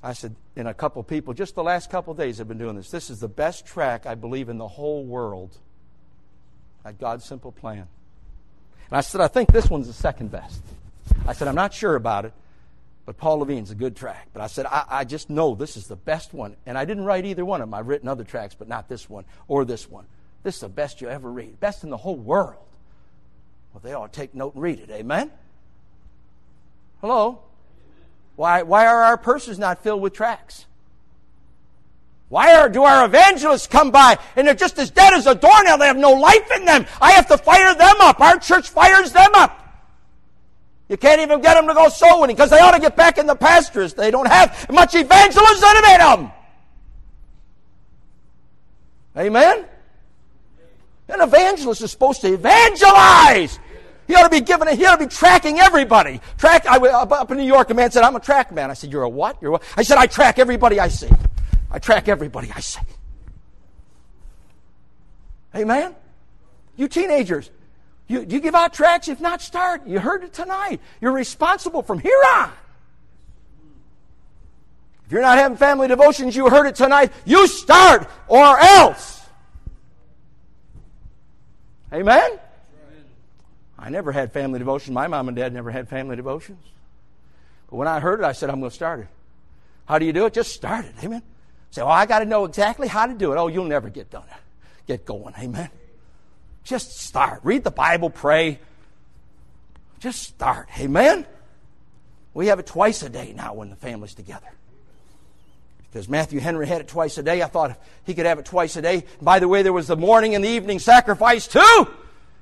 [0.03, 2.89] I said, and a couple people, just the last couple days have been doing this.
[2.89, 5.57] This is the best track, I believe, in the whole world
[6.85, 7.87] at God's simple plan.
[8.89, 10.61] And I said, I think this one's the second best.
[11.27, 12.33] I said, I'm not sure about it,
[13.07, 14.27] but Paul Levine's a good track.
[14.33, 16.57] But I said, I, I just know this is the best one.
[16.65, 17.73] And I didn't write either one of them.
[17.73, 20.05] I've written other tracks, but not this one or this one.
[20.43, 22.61] This is the best you ever read, best in the whole world.
[23.71, 24.89] Well, they ought to take note and read it.
[24.91, 25.31] Amen?
[26.99, 27.43] Hello?
[28.35, 30.65] Why, why are our purses not filled with tracts?
[32.27, 35.77] Why are, do our evangelists come by and they're just as dead as a doornail?
[35.77, 36.85] They have no life in them.
[37.01, 38.19] I have to fire them up.
[38.19, 39.63] Our church fires them up.
[40.89, 43.17] You can't even get them to go soul winning because they ought to get back
[43.17, 43.93] in the pastures.
[43.93, 46.31] They don't have much evangelism in them.
[49.17, 49.65] Amen?
[51.09, 53.59] An evangelist is supposed to evangelize.
[54.07, 54.77] He ought to be giving it.
[54.77, 56.21] He ought to be tracking everybody.
[56.37, 56.65] Track.
[56.65, 57.69] I up in New York.
[57.69, 59.37] A man said, "I'm a track man." I said, "You're a what?
[59.41, 61.09] You're what?" I said, "I track everybody I see.
[61.69, 62.79] I track everybody I see."
[65.55, 65.95] Amen.
[66.77, 67.49] You teenagers,
[68.07, 69.07] you, do you give out tracts?
[69.07, 69.85] If not, start.
[69.85, 70.79] You heard it tonight.
[71.01, 72.51] You're responsible from here on.
[75.05, 77.11] If you're not having family devotions, you heard it tonight.
[77.25, 79.25] You start or else.
[81.93, 82.39] Amen?
[83.79, 84.93] I never had family devotion.
[84.93, 86.63] My mom and dad never had family devotions.
[87.69, 89.07] But when I heard it, I said, I'm going to start it.
[89.85, 90.33] How do you do it?
[90.33, 90.93] Just start it.
[91.03, 91.21] Amen.
[91.71, 93.37] Say, oh, I got to know exactly how to do it.
[93.37, 94.23] Oh, you'll never get done.
[94.87, 95.33] Get going.
[95.39, 95.69] Amen.
[96.67, 97.39] Just start.
[97.43, 98.59] Read the Bible, pray.
[100.01, 100.67] Just start.
[100.77, 101.25] Amen.
[102.33, 104.49] We have it twice a day now when the family's together.
[105.89, 107.41] Because Matthew Henry had it twice a day.
[107.41, 109.05] I thought he could have it twice a day.
[109.21, 111.87] By the way, there was the morning and the evening sacrifice too.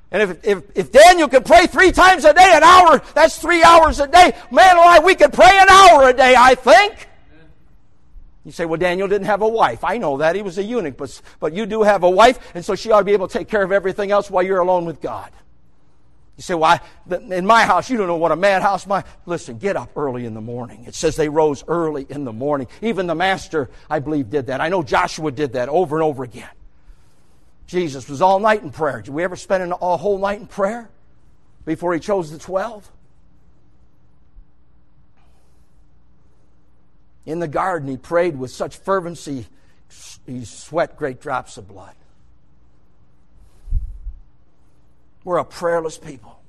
[0.09, 3.63] And if, if, if Daniel can pray three times a day, an hour, that's three
[3.63, 4.33] hours a day.
[4.49, 7.07] Man alive, we could pray an hour a day, I think.
[8.45, 9.83] You say, well, Daniel didn't have a wife.
[9.83, 10.35] I know that.
[10.35, 12.99] He was a eunuch, but, but you do have a wife, and so she ought
[12.99, 15.31] to be able to take care of everything else while you're alone with God.
[16.37, 16.79] You say, well,
[17.09, 19.03] in my house, you don't know what a madhouse my.
[19.25, 20.83] Listen, get up early in the morning.
[20.85, 22.67] It says they rose early in the morning.
[22.81, 24.59] Even the master, I believe, did that.
[24.61, 26.49] I know Joshua did that over and over again.
[27.67, 29.01] Jesus was all night in prayer.
[29.01, 30.89] Did we ever spend a whole night in prayer
[31.63, 32.91] before he chose the twelve?
[37.25, 39.47] In the garden, he prayed with such fervency,
[40.25, 41.95] he sweat great drops of blood.
[45.23, 46.39] We're a prayerless people.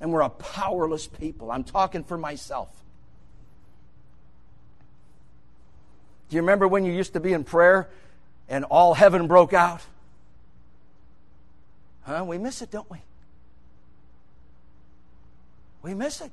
[0.00, 1.50] And we're a powerless people.
[1.50, 2.68] I'm talking for myself.
[6.28, 7.88] Do you remember when you used to be in prayer
[8.48, 9.80] and all heaven broke out?
[12.02, 12.24] Huh?
[12.26, 12.98] We miss it, don't we?
[15.80, 16.30] We miss it.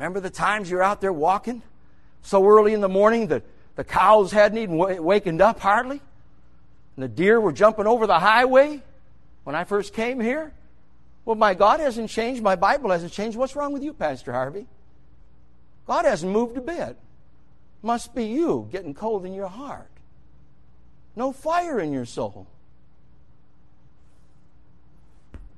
[0.00, 1.62] Remember the times you're out there walking
[2.22, 3.42] so early in the morning that
[3.76, 6.00] the cows hadn't even wakened up hardly?
[6.96, 8.80] And the deer were jumping over the highway
[9.44, 10.54] when I first came here?
[11.26, 12.42] Well, my God hasn't changed.
[12.42, 13.36] My Bible hasn't changed.
[13.36, 14.66] What's wrong with you, Pastor Harvey?
[15.86, 16.96] God hasn't moved a bit.
[17.82, 19.90] Must be you getting cold in your heart.
[21.14, 22.46] No fire in your soul.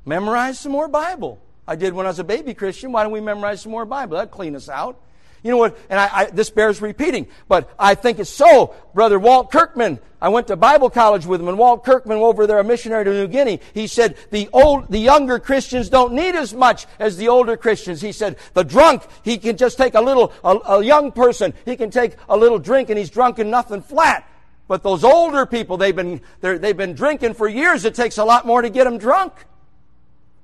[0.05, 1.41] Memorize some more Bible.
[1.73, 2.93] I did when I was a baby Christian.
[2.93, 4.19] Why don't we memorize some more Bible?
[4.19, 5.01] That'd clean us out.
[5.43, 5.79] You know what?
[5.89, 8.75] And I, I, this bears repeating, but I think it's so.
[8.93, 12.59] Brother Walt Kirkman, I went to Bible college with him, and Walt Kirkman, over there,
[12.59, 16.53] a missionary to New Guinea, he said the old, the younger Christians don't need as
[16.53, 18.03] much as the older Christians.
[18.03, 21.75] He said the drunk, he can just take a little, a, a young person, he
[21.77, 24.29] can take a little drink, and he's drunk and nothing flat.
[24.69, 27.87] But those older people, they've been, they've been drinking for years.
[27.87, 29.33] It takes a lot more to get them drunk.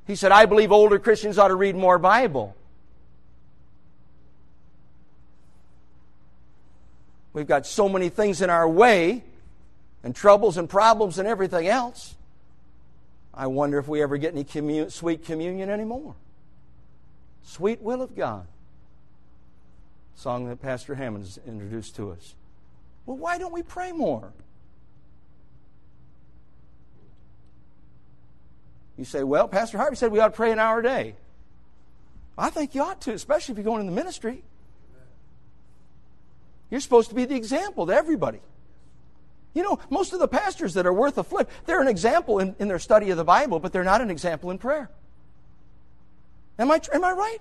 [0.08, 2.56] He said, I believe older Christians ought to read more Bible.
[7.34, 9.22] We've got so many things in our way,
[10.02, 12.16] and troubles and problems and everything else.
[13.34, 16.14] I wonder if we ever get any commun- sweet communion anymore.
[17.44, 18.46] Sweet will of God.
[20.16, 22.34] Song that Pastor Hammond introduced to us.
[23.04, 24.32] Well, why don't we pray more?
[28.98, 31.14] You say, well, Pastor Harvey said we ought to pray an hour a day.
[32.36, 34.42] I think you ought to, especially if you're going in the ministry.
[36.68, 38.40] You're supposed to be the example to everybody.
[39.54, 42.54] You know, most of the pastors that are worth a flip, they're an example in,
[42.58, 44.90] in their study of the Bible, but they're not an example in prayer.
[46.58, 47.38] Am I, am I right?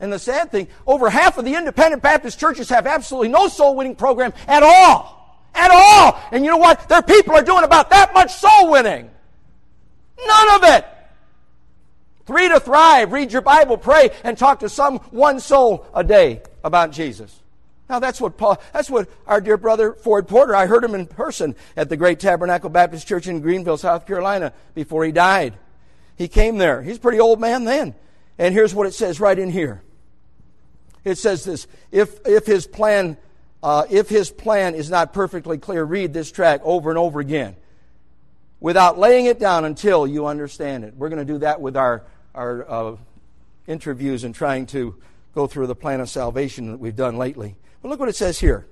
[0.00, 3.74] And the sad thing, over half of the independent Baptist churches have absolutely no soul
[3.74, 5.48] winning program at all.
[5.54, 6.20] At all.
[6.30, 6.88] And you know what?
[6.88, 9.10] Their people are doing about that much soul winning.
[10.26, 10.86] None of it.
[12.26, 16.42] Three to thrive, read your Bible, pray, and talk to some one soul a day
[16.62, 17.40] about Jesus.
[17.88, 21.06] Now that's what Paul, that's what our dear brother Ford Porter, I heard him in
[21.06, 25.54] person at the Great Tabernacle Baptist Church in Greenville, South Carolina, before he died.
[26.16, 26.82] He came there.
[26.82, 27.96] He's a pretty old man then.
[28.38, 29.82] And here's what it says right in here.
[31.02, 33.16] It says this, if, if his plan,
[33.60, 37.56] uh, if his plan is not perfectly clear, read this track over and over again
[38.60, 40.94] without laying it down until you understand it.
[40.94, 42.96] We're going to do that with our, our uh,
[43.66, 44.94] interviews and trying to
[45.34, 47.56] go through the plan of salvation that we've done lately.
[47.82, 48.66] But look what it says here.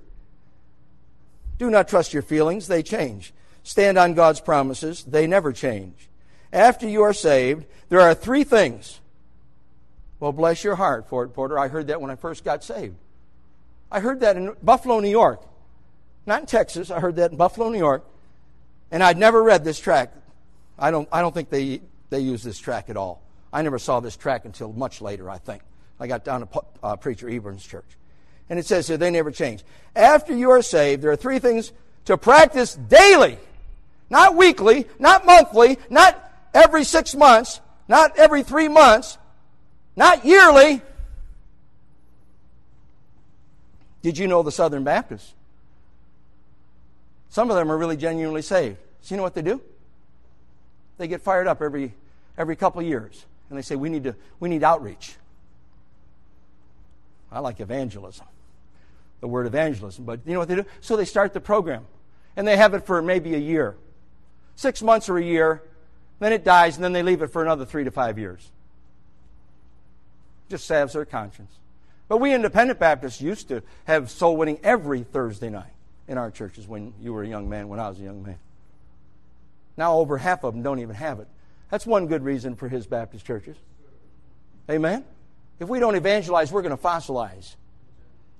[1.57, 3.33] Do not trust your feelings, they change.
[3.63, 6.07] Stand on God's promises, they never change.
[6.53, 8.99] After you are saved, there are three things.
[10.19, 11.57] Well, bless your heart, Ford Porter.
[11.57, 12.95] I heard that when I first got saved.
[13.91, 15.41] I heard that in Buffalo, New York.
[16.25, 16.91] Not in Texas.
[16.91, 18.05] I heard that in Buffalo, New York.
[18.91, 20.13] And I'd never read this track.
[20.77, 23.21] I don't, I don't think they, they use this track at all.
[23.51, 25.61] I never saw this track until much later, I think.
[25.99, 27.97] I got down to uh, Preacher Eburn's church.
[28.49, 29.63] And it says here, they never change.
[29.95, 31.71] After you are saved, there are three things
[32.05, 33.37] to practice daily.
[34.09, 39.17] Not weekly, not monthly, not every six months, not every three months,
[39.95, 40.81] not yearly.
[44.01, 45.33] Did you know the Southern Baptists?
[47.29, 48.77] Some of them are really genuinely saved.
[49.01, 49.61] So you know what they do?
[50.97, 51.93] They get fired up every,
[52.37, 53.25] every couple years.
[53.49, 55.15] And they say, we need, to, we need outreach.
[57.31, 58.25] I like evangelism
[59.21, 60.05] the word evangelism.
[60.05, 60.65] But you know what they do?
[60.81, 61.85] So they start the program.
[62.35, 63.75] And they have it for maybe a year.
[64.55, 65.63] Six months or a year.
[66.19, 68.49] Then it dies, and then they leave it for another three to five years.
[70.49, 71.51] Just salves their conscience.
[72.07, 75.71] But we independent Baptists used to have soul winning every Thursday night
[76.09, 78.39] in our churches when you were a young man, when I was a young man.
[79.77, 81.27] Now over half of them don't even have it.
[81.69, 83.55] That's one good reason for his Baptist churches.
[84.69, 85.05] Amen?
[85.59, 87.55] If we don't evangelize, we're going to fossilize.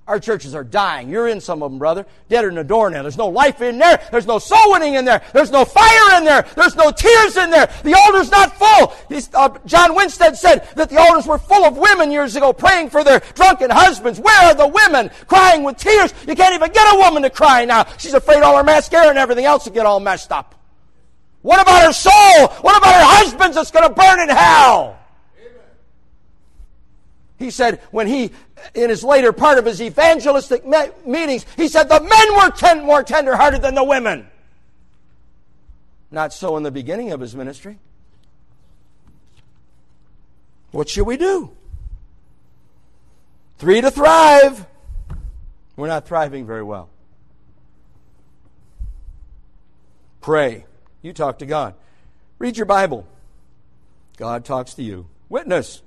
[0.10, 1.08] Our churches are dying.
[1.08, 2.04] You're in some of them, brother.
[2.30, 3.04] Dead in the door now.
[3.04, 4.02] There's no life in there.
[4.12, 5.22] There's no soul winning in there.
[5.34, 6.48] There's no fire in there.
[6.56, 7.72] There's no tears in there.
[7.84, 8.96] The altar's not full.
[9.36, 13.04] Uh, John Winstead said that the altars were full of women years ago praying for
[13.04, 14.20] their drunken husbands.
[14.20, 16.12] Where are the women crying with tears?
[16.28, 17.86] You can't even get a woman to cry now.
[18.00, 20.56] She's afraid all her mascara and everything else will get all messed up.
[21.44, 22.48] What about her soul?
[22.62, 24.99] What about her husbands that's going to burn in hell?
[27.40, 28.32] He said when he,
[28.76, 32.86] in his later part of his evangelistic me- meetings, he said the men were ten,
[32.86, 34.28] more tenderhearted than the women.
[36.12, 37.80] Not so in the beginning of his ministry.
[40.72, 41.52] What should we do?
[43.58, 44.66] Three to thrive.
[45.76, 46.90] We're not thriving very well.
[50.20, 50.66] Pray.
[51.02, 51.76] You talk to God.
[52.38, 53.08] Read your Bible.
[54.18, 55.08] God talks to you.
[55.30, 55.82] Witness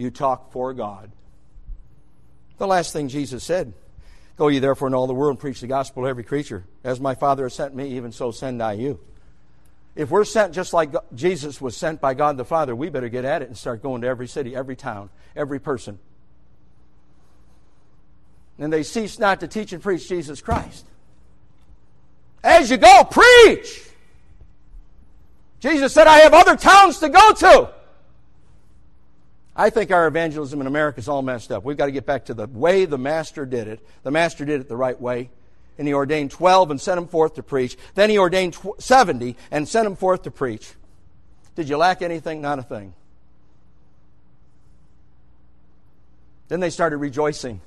[0.00, 1.12] you talk for God.
[2.58, 3.74] The last thing Jesus said
[4.36, 6.64] Go ye therefore in all the world and preach the gospel to every creature.
[6.82, 8.98] As my Father has sent me, even so send I you.
[9.94, 13.26] If we're sent just like Jesus was sent by God the Father, we better get
[13.26, 15.98] at it and start going to every city, every town, every person.
[18.58, 20.86] And they cease not to teach and preach Jesus Christ.
[22.42, 23.82] As you go, preach!
[25.58, 27.74] Jesus said, I have other towns to go to.
[29.60, 31.64] I think our evangelism in America is all messed up.
[31.64, 33.86] We've got to get back to the way the Master did it.
[34.02, 35.28] The Master did it the right way.
[35.76, 37.76] And he ordained 12 and sent them forth to preach.
[37.94, 40.72] Then he ordained 70 and sent them forth to preach.
[41.56, 42.40] Did you lack anything?
[42.40, 42.94] Not a thing.
[46.48, 47.60] Then they started rejoicing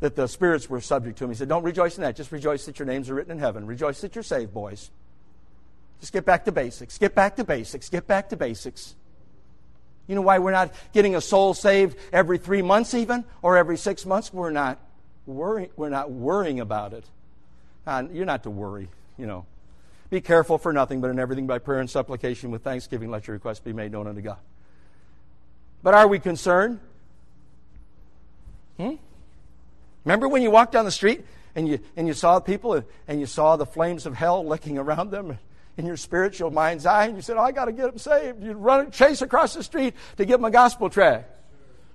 [0.00, 1.30] that the spirits were subject to him.
[1.30, 2.16] He said, Don't rejoice in that.
[2.16, 3.64] Just rejoice that your names are written in heaven.
[3.64, 4.90] Rejoice that you're saved, boys.
[6.00, 6.98] Just get back to basics.
[6.98, 7.88] Get back to basics.
[7.90, 8.96] Get back to basics.
[10.12, 13.78] You know why we're not getting a soul saved every three months, even, or every
[13.78, 14.30] six months?
[14.30, 14.78] We're not
[15.24, 17.06] worrying, we're not worrying about it.
[17.86, 19.46] Uh, you're not to worry, you know.
[20.10, 23.32] Be careful for nothing, but in everything by prayer and supplication with thanksgiving, let your
[23.32, 24.36] requests be made known unto God.
[25.82, 26.78] But are we concerned?
[28.76, 28.96] Hmm?
[30.04, 33.24] Remember when you walked down the street and you, and you saw people and you
[33.24, 35.38] saw the flames of hell licking around them?
[35.76, 38.42] In your spiritual mind's eye and you said, oh, I got to get them saved.
[38.42, 41.30] You'd run, chase across the street to give them a gospel tract.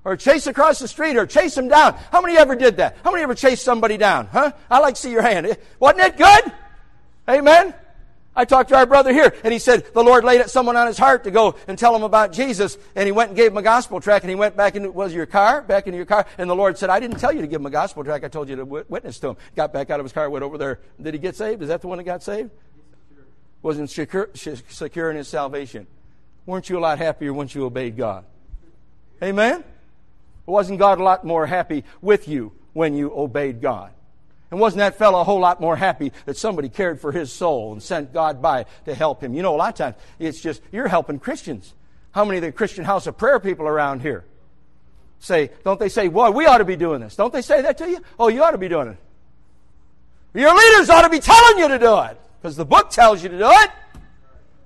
[0.03, 1.93] or chase across the street or chase them down.
[2.11, 2.95] How many ever did that?
[3.03, 4.27] How many ever chased somebody down?
[4.27, 4.53] Huh?
[4.69, 5.57] I like to see your hand.
[5.79, 6.53] Wasn't it good?
[7.27, 7.73] Amen?
[8.33, 10.85] I talked to our brother here, and he said the Lord laid it someone on
[10.87, 13.57] his heart to go and tell him about Jesus, and he went and gave him
[13.57, 16.25] a gospel track, and he went back into was your car, back into your car,
[16.37, 18.23] and the Lord said, "I didn't tell you to give him a gospel track.
[18.23, 20.57] I told you to witness to him." Got back out of his car, went over
[20.59, 20.79] there.
[21.01, 21.63] Did he get saved?
[21.63, 22.51] Is that the one that got saved?
[23.61, 25.87] Wasn't secure, secure in his salvation.
[26.45, 28.23] Weren't you a lot happier once you obeyed God?
[29.21, 29.63] Amen.
[30.45, 33.91] Wasn't God a lot more happy with you when you obeyed God?
[34.49, 37.73] And wasn't that fellow a whole lot more happy that somebody cared for his soul
[37.73, 39.33] and sent God by to help him?
[39.33, 41.73] You know, a lot of times it's just you're helping Christians.
[42.11, 44.23] How many of the Christian House of Prayer people around here
[45.19, 47.17] say, don't they say, well, we ought to be doing this?
[47.17, 47.99] Don't they say that to you?
[48.17, 50.39] Oh, you ought to be doing it.
[50.39, 53.29] Your leaders ought to be telling you to do it because the book tells you
[53.29, 53.71] to do it.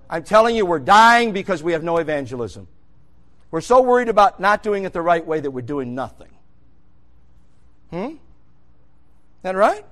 [0.09, 2.67] I'm telling you, we're dying because we have no evangelism.
[3.49, 6.29] We're so worried about not doing it the right way that we're doing nothing.
[7.89, 8.15] Hmm?
[9.41, 9.85] That right?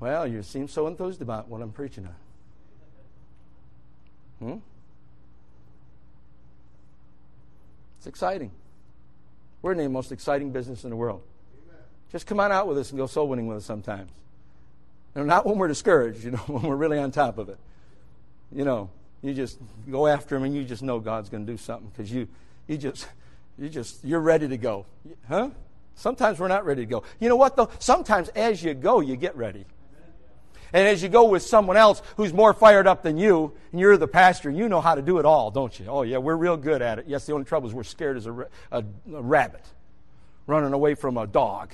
[0.00, 2.14] Well, you seem so enthused about what I'm preaching on.
[4.48, 4.58] Hmm?
[7.98, 8.50] It's exciting.
[9.62, 11.22] We're in the most exciting business in the world.
[11.64, 11.82] Amen.
[12.10, 14.10] Just come on out with us and go soul winning with us sometimes.
[15.14, 17.58] Not when we're discouraged, you know, when we're really on top of it.
[18.50, 18.90] You know,
[19.22, 19.58] you just
[19.90, 22.28] go after him and you just know God's going to do something because you,
[22.66, 23.06] you just,
[23.58, 24.86] you just, you're ready to go.
[25.28, 25.50] Huh?
[25.94, 27.02] Sometimes we're not ready to go.
[27.20, 27.70] You know what though?
[27.78, 29.64] Sometimes as you go, you get ready.
[30.74, 33.98] And as you go with someone else who's more fired up than you, and you're
[33.98, 35.86] the pastor, you know how to do it all, don't you?
[35.86, 37.04] Oh, yeah, we're real good at it.
[37.06, 38.82] Yes, the only trouble is we're scared as a, a,
[39.12, 39.64] a rabbit
[40.46, 41.72] running away from a dog.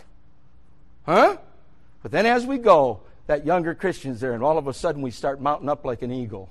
[1.06, 1.36] Huh?
[2.02, 5.10] But then as we go, that younger Christian's there, and all of a sudden we
[5.10, 6.50] start mounting up like an eagle.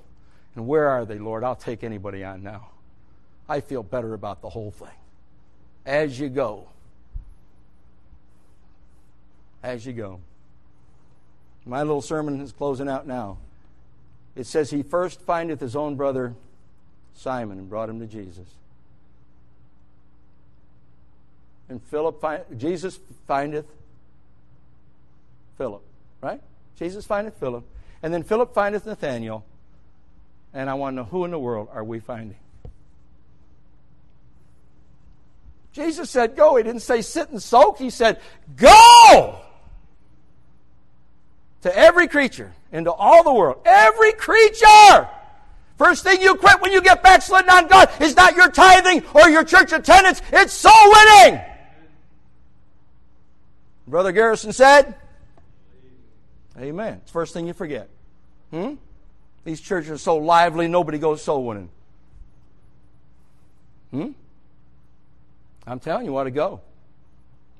[0.54, 1.44] And where are they, Lord?
[1.44, 2.68] I'll take anybody on now.
[3.48, 4.88] I feel better about the whole thing.
[5.84, 6.68] As you go.
[9.60, 10.20] As you go.
[11.66, 13.38] My little sermon is closing out now.
[14.36, 16.34] It says, He first findeth his own brother
[17.14, 18.46] Simon and brought him to Jesus.
[21.68, 23.66] And Philip, find, Jesus findeth
[25.56, 25.82] Philip,
[26.22, 26.40] right?
[26.78, 27.64] Jesus findeth Philip.
[28.02, 29.44] And then Philip findeth Nathanael.
[30.54, 32.38] And I want to know who in the world are we finding?
[35.72, 36.56] Jesus said, Go.
[36.56, 37.78] He didn't say sit and soak.
[37.78, 38.20] He said,
[38.56, 39.40] Go
[41.62, 43.60] to every creature, into all the world.
[43.64, 45.08] Every creature!
[45.76, 49.28] First thing you quit when you get backslidden on God is not your tithing or
[49.28, 51.40] your church attendance, it's soul winning!
[53.86, 54.94] Brother Garrison said,
[56.58, 57.00] Amen.
[57.02, 57.88] It's first thing you forget.
[58.50, 58.74] Hmm?
[59.44, 61.70] These churches are so lively, nobody goes soul winning.
[63.90, 64.10] Hmm?
[65.66, 66.60] I'm telling you, we ought to go.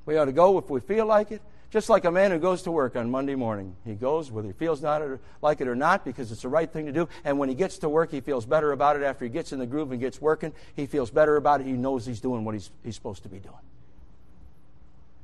[0.05, 1.41] We ought to go if we feel like it.
[1.71, 3.75] Just like a man who goes to work on Monday morning.
[3.85, 5.03] He goes whether he feels not
[5.43, 7.07] like it or not because it's the right thing to do.
[7.23, 9.03] And when he gets to work, he feels better about it.
[9.03, 11.67] After he gets in the groove and gets working, he feels better about it.
[11.67, 13.53] He knows he's doing what he's, he's supposed to be doing.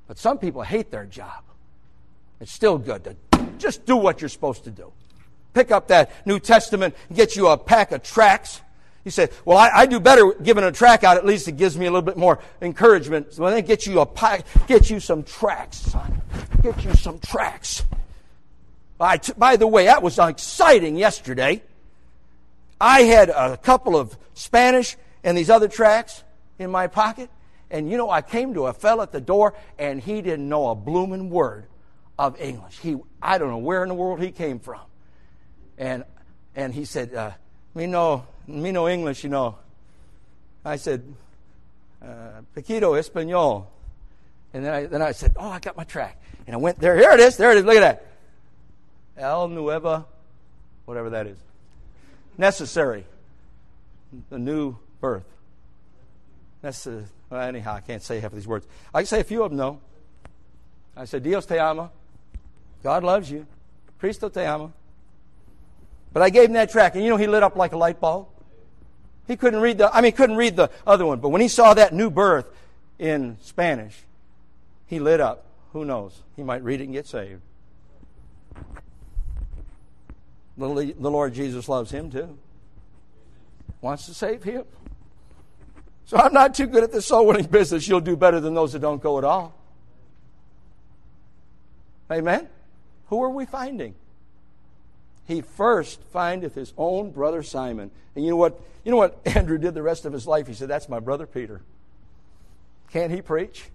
[0.07, 1.43] But some people hate their job.
[2.39, 3.15] It's still good to
[3.59, 4.91] just do what you're supposed to do
[5.55, 8.61] pick up that New Testament get you a pack of tracts.
[9.03, 11.17] You say, well, I, I, do better giving a track out.
[11.17, 13.33] At least it gives me a little bit more encouragement.
[13.33, 16.21] So then get you a pack, get you some tracks, son.
[16.61, 17.83] Get you some tracks.
[18.97, 21.61] By, by the way, that was exciting yesterday.
[22.81, 26.23] I had a couple of Spanish and these other tracks
[26.57, 27.29] in my pocket.
[27.69, 30.69] And you know, I came to a fellow at the door and he didn't know
[30.69, 31.67] a blooming word
[32.17, 32.79] of English.
[32.79, 34.81] He, I don't know where in the world he came from.
[35.77, 36.03] And,
[36.55, 37.31] and he said, uh,
[37.73, 39.57] me no, me no English, you know.
[40.63, 41.03] I said,
[42.01, 43.71] uh, Pequito Espanol.
[44.53, 46.21] And then I, then I said, oh, I got my track.
[46.47, 46.95] And I went there.
[46.97, 47.37] Here it is.
[47.37, 47.65] There it is.
[47.65, 48.07] Look at that.
[49.17, 50.05] El Nueva,
[50.85, 51.37] whatever that is.
[52.37, 53.05] Necessary.
[54.29, 55.25] The new birth.
[56.61, 58.65] That's, well, anyhow, I can't say half of these words.
[58.93, 59.79] I can say a few of them, though.
[60.95, 61.91] I said, Dios te ama.
[62.85, 63.47] God loves you.
[63.97, 64.71] Cristo te ama.
[66.13, 67.99] But I gave him that track, and you know he lit up like a light
[67.99, 68.27] bulb.
[69.27, 71.73] He couldn't read the, I mean, couldn't read the other one, but when he saw
[71.73, 72.47] that new birth
[72.99, 74.03] in Spanish,
[74.85, 75.47] he lit up.
[75.73, 76.21] Who knows?
[76.35, 77.41] He might read it and get saved.
[80.55, 82.37] The, Lord Jesus loves him too.
[83.81, 84.63] Wants to save him.
[86.05, 87.87] So I'm not too good at the soul winning business.
[87.87, 89.59] You'll do better than those that don't go at all.
[92.11, 92.47] Amen?
[93.07, 93.95] Who are we finding?
[95.25, 97.91] he first findeth his own brother Simon.
[98.15, 98.59] And you know what?
[98.83, 100.47] You know what Andrew did the rest of his life?
[100.47, 101.61] He said, That's my brother Peter.
[102.91, 103.65] Can't he preach?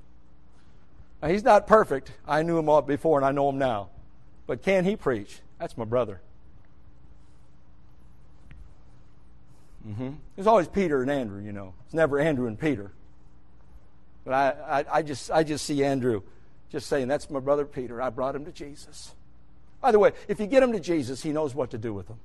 [1.21, 2.13] Now, he's not perfect.
[2.27, 3.89] I knew him before and I know him now.
[4.47, 5.41] But can he preach?
[5.59, 6.21] That's my brother.
[9.87, 10.11] Mm-hmm.
[10.37, 11.75] There's always Peter and Andrew, you know.
[11.85, 12.93] It's never Andrew and Peter.
[14.25, 16.23] But I, I, I, just, I just see Andrew
[16.71, 18.01] just saying, That's my brother Peter.
[18.01, 19.15] I brought him to Jesus.
[19.81, 22.09] By the way, if you get them to Jesus, he knows what to do with
[22.09, 22.19] them.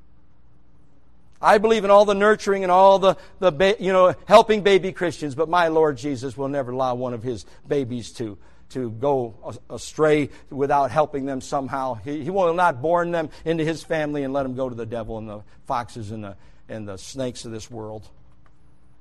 [1.42, 4.92] I believe in all the nurturing and all the, the ba- you know, helping baby
[4.92, 8.38] Christians, but my Lord Jesus will never allow one of his babies to,
[8.70, 11.96] to go astray without helping them somehow.
[11.96, 14.86] He, he will not born them into his family and let them go to the
[14.86, 16.38] devil and the foxes and the,
[16.70, 18.08] and the snakes of this world.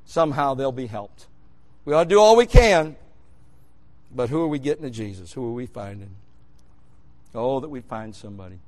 [0.04, 1.26] Somehow they'll be helped.
[1.84, 2.96] We ought to do all we can,
[4.14, 5.32] but who are we getting to Jesus?
[5.32, 6.10] Who are we finding?
[7.34, 8.60] Oh, that we find somebody.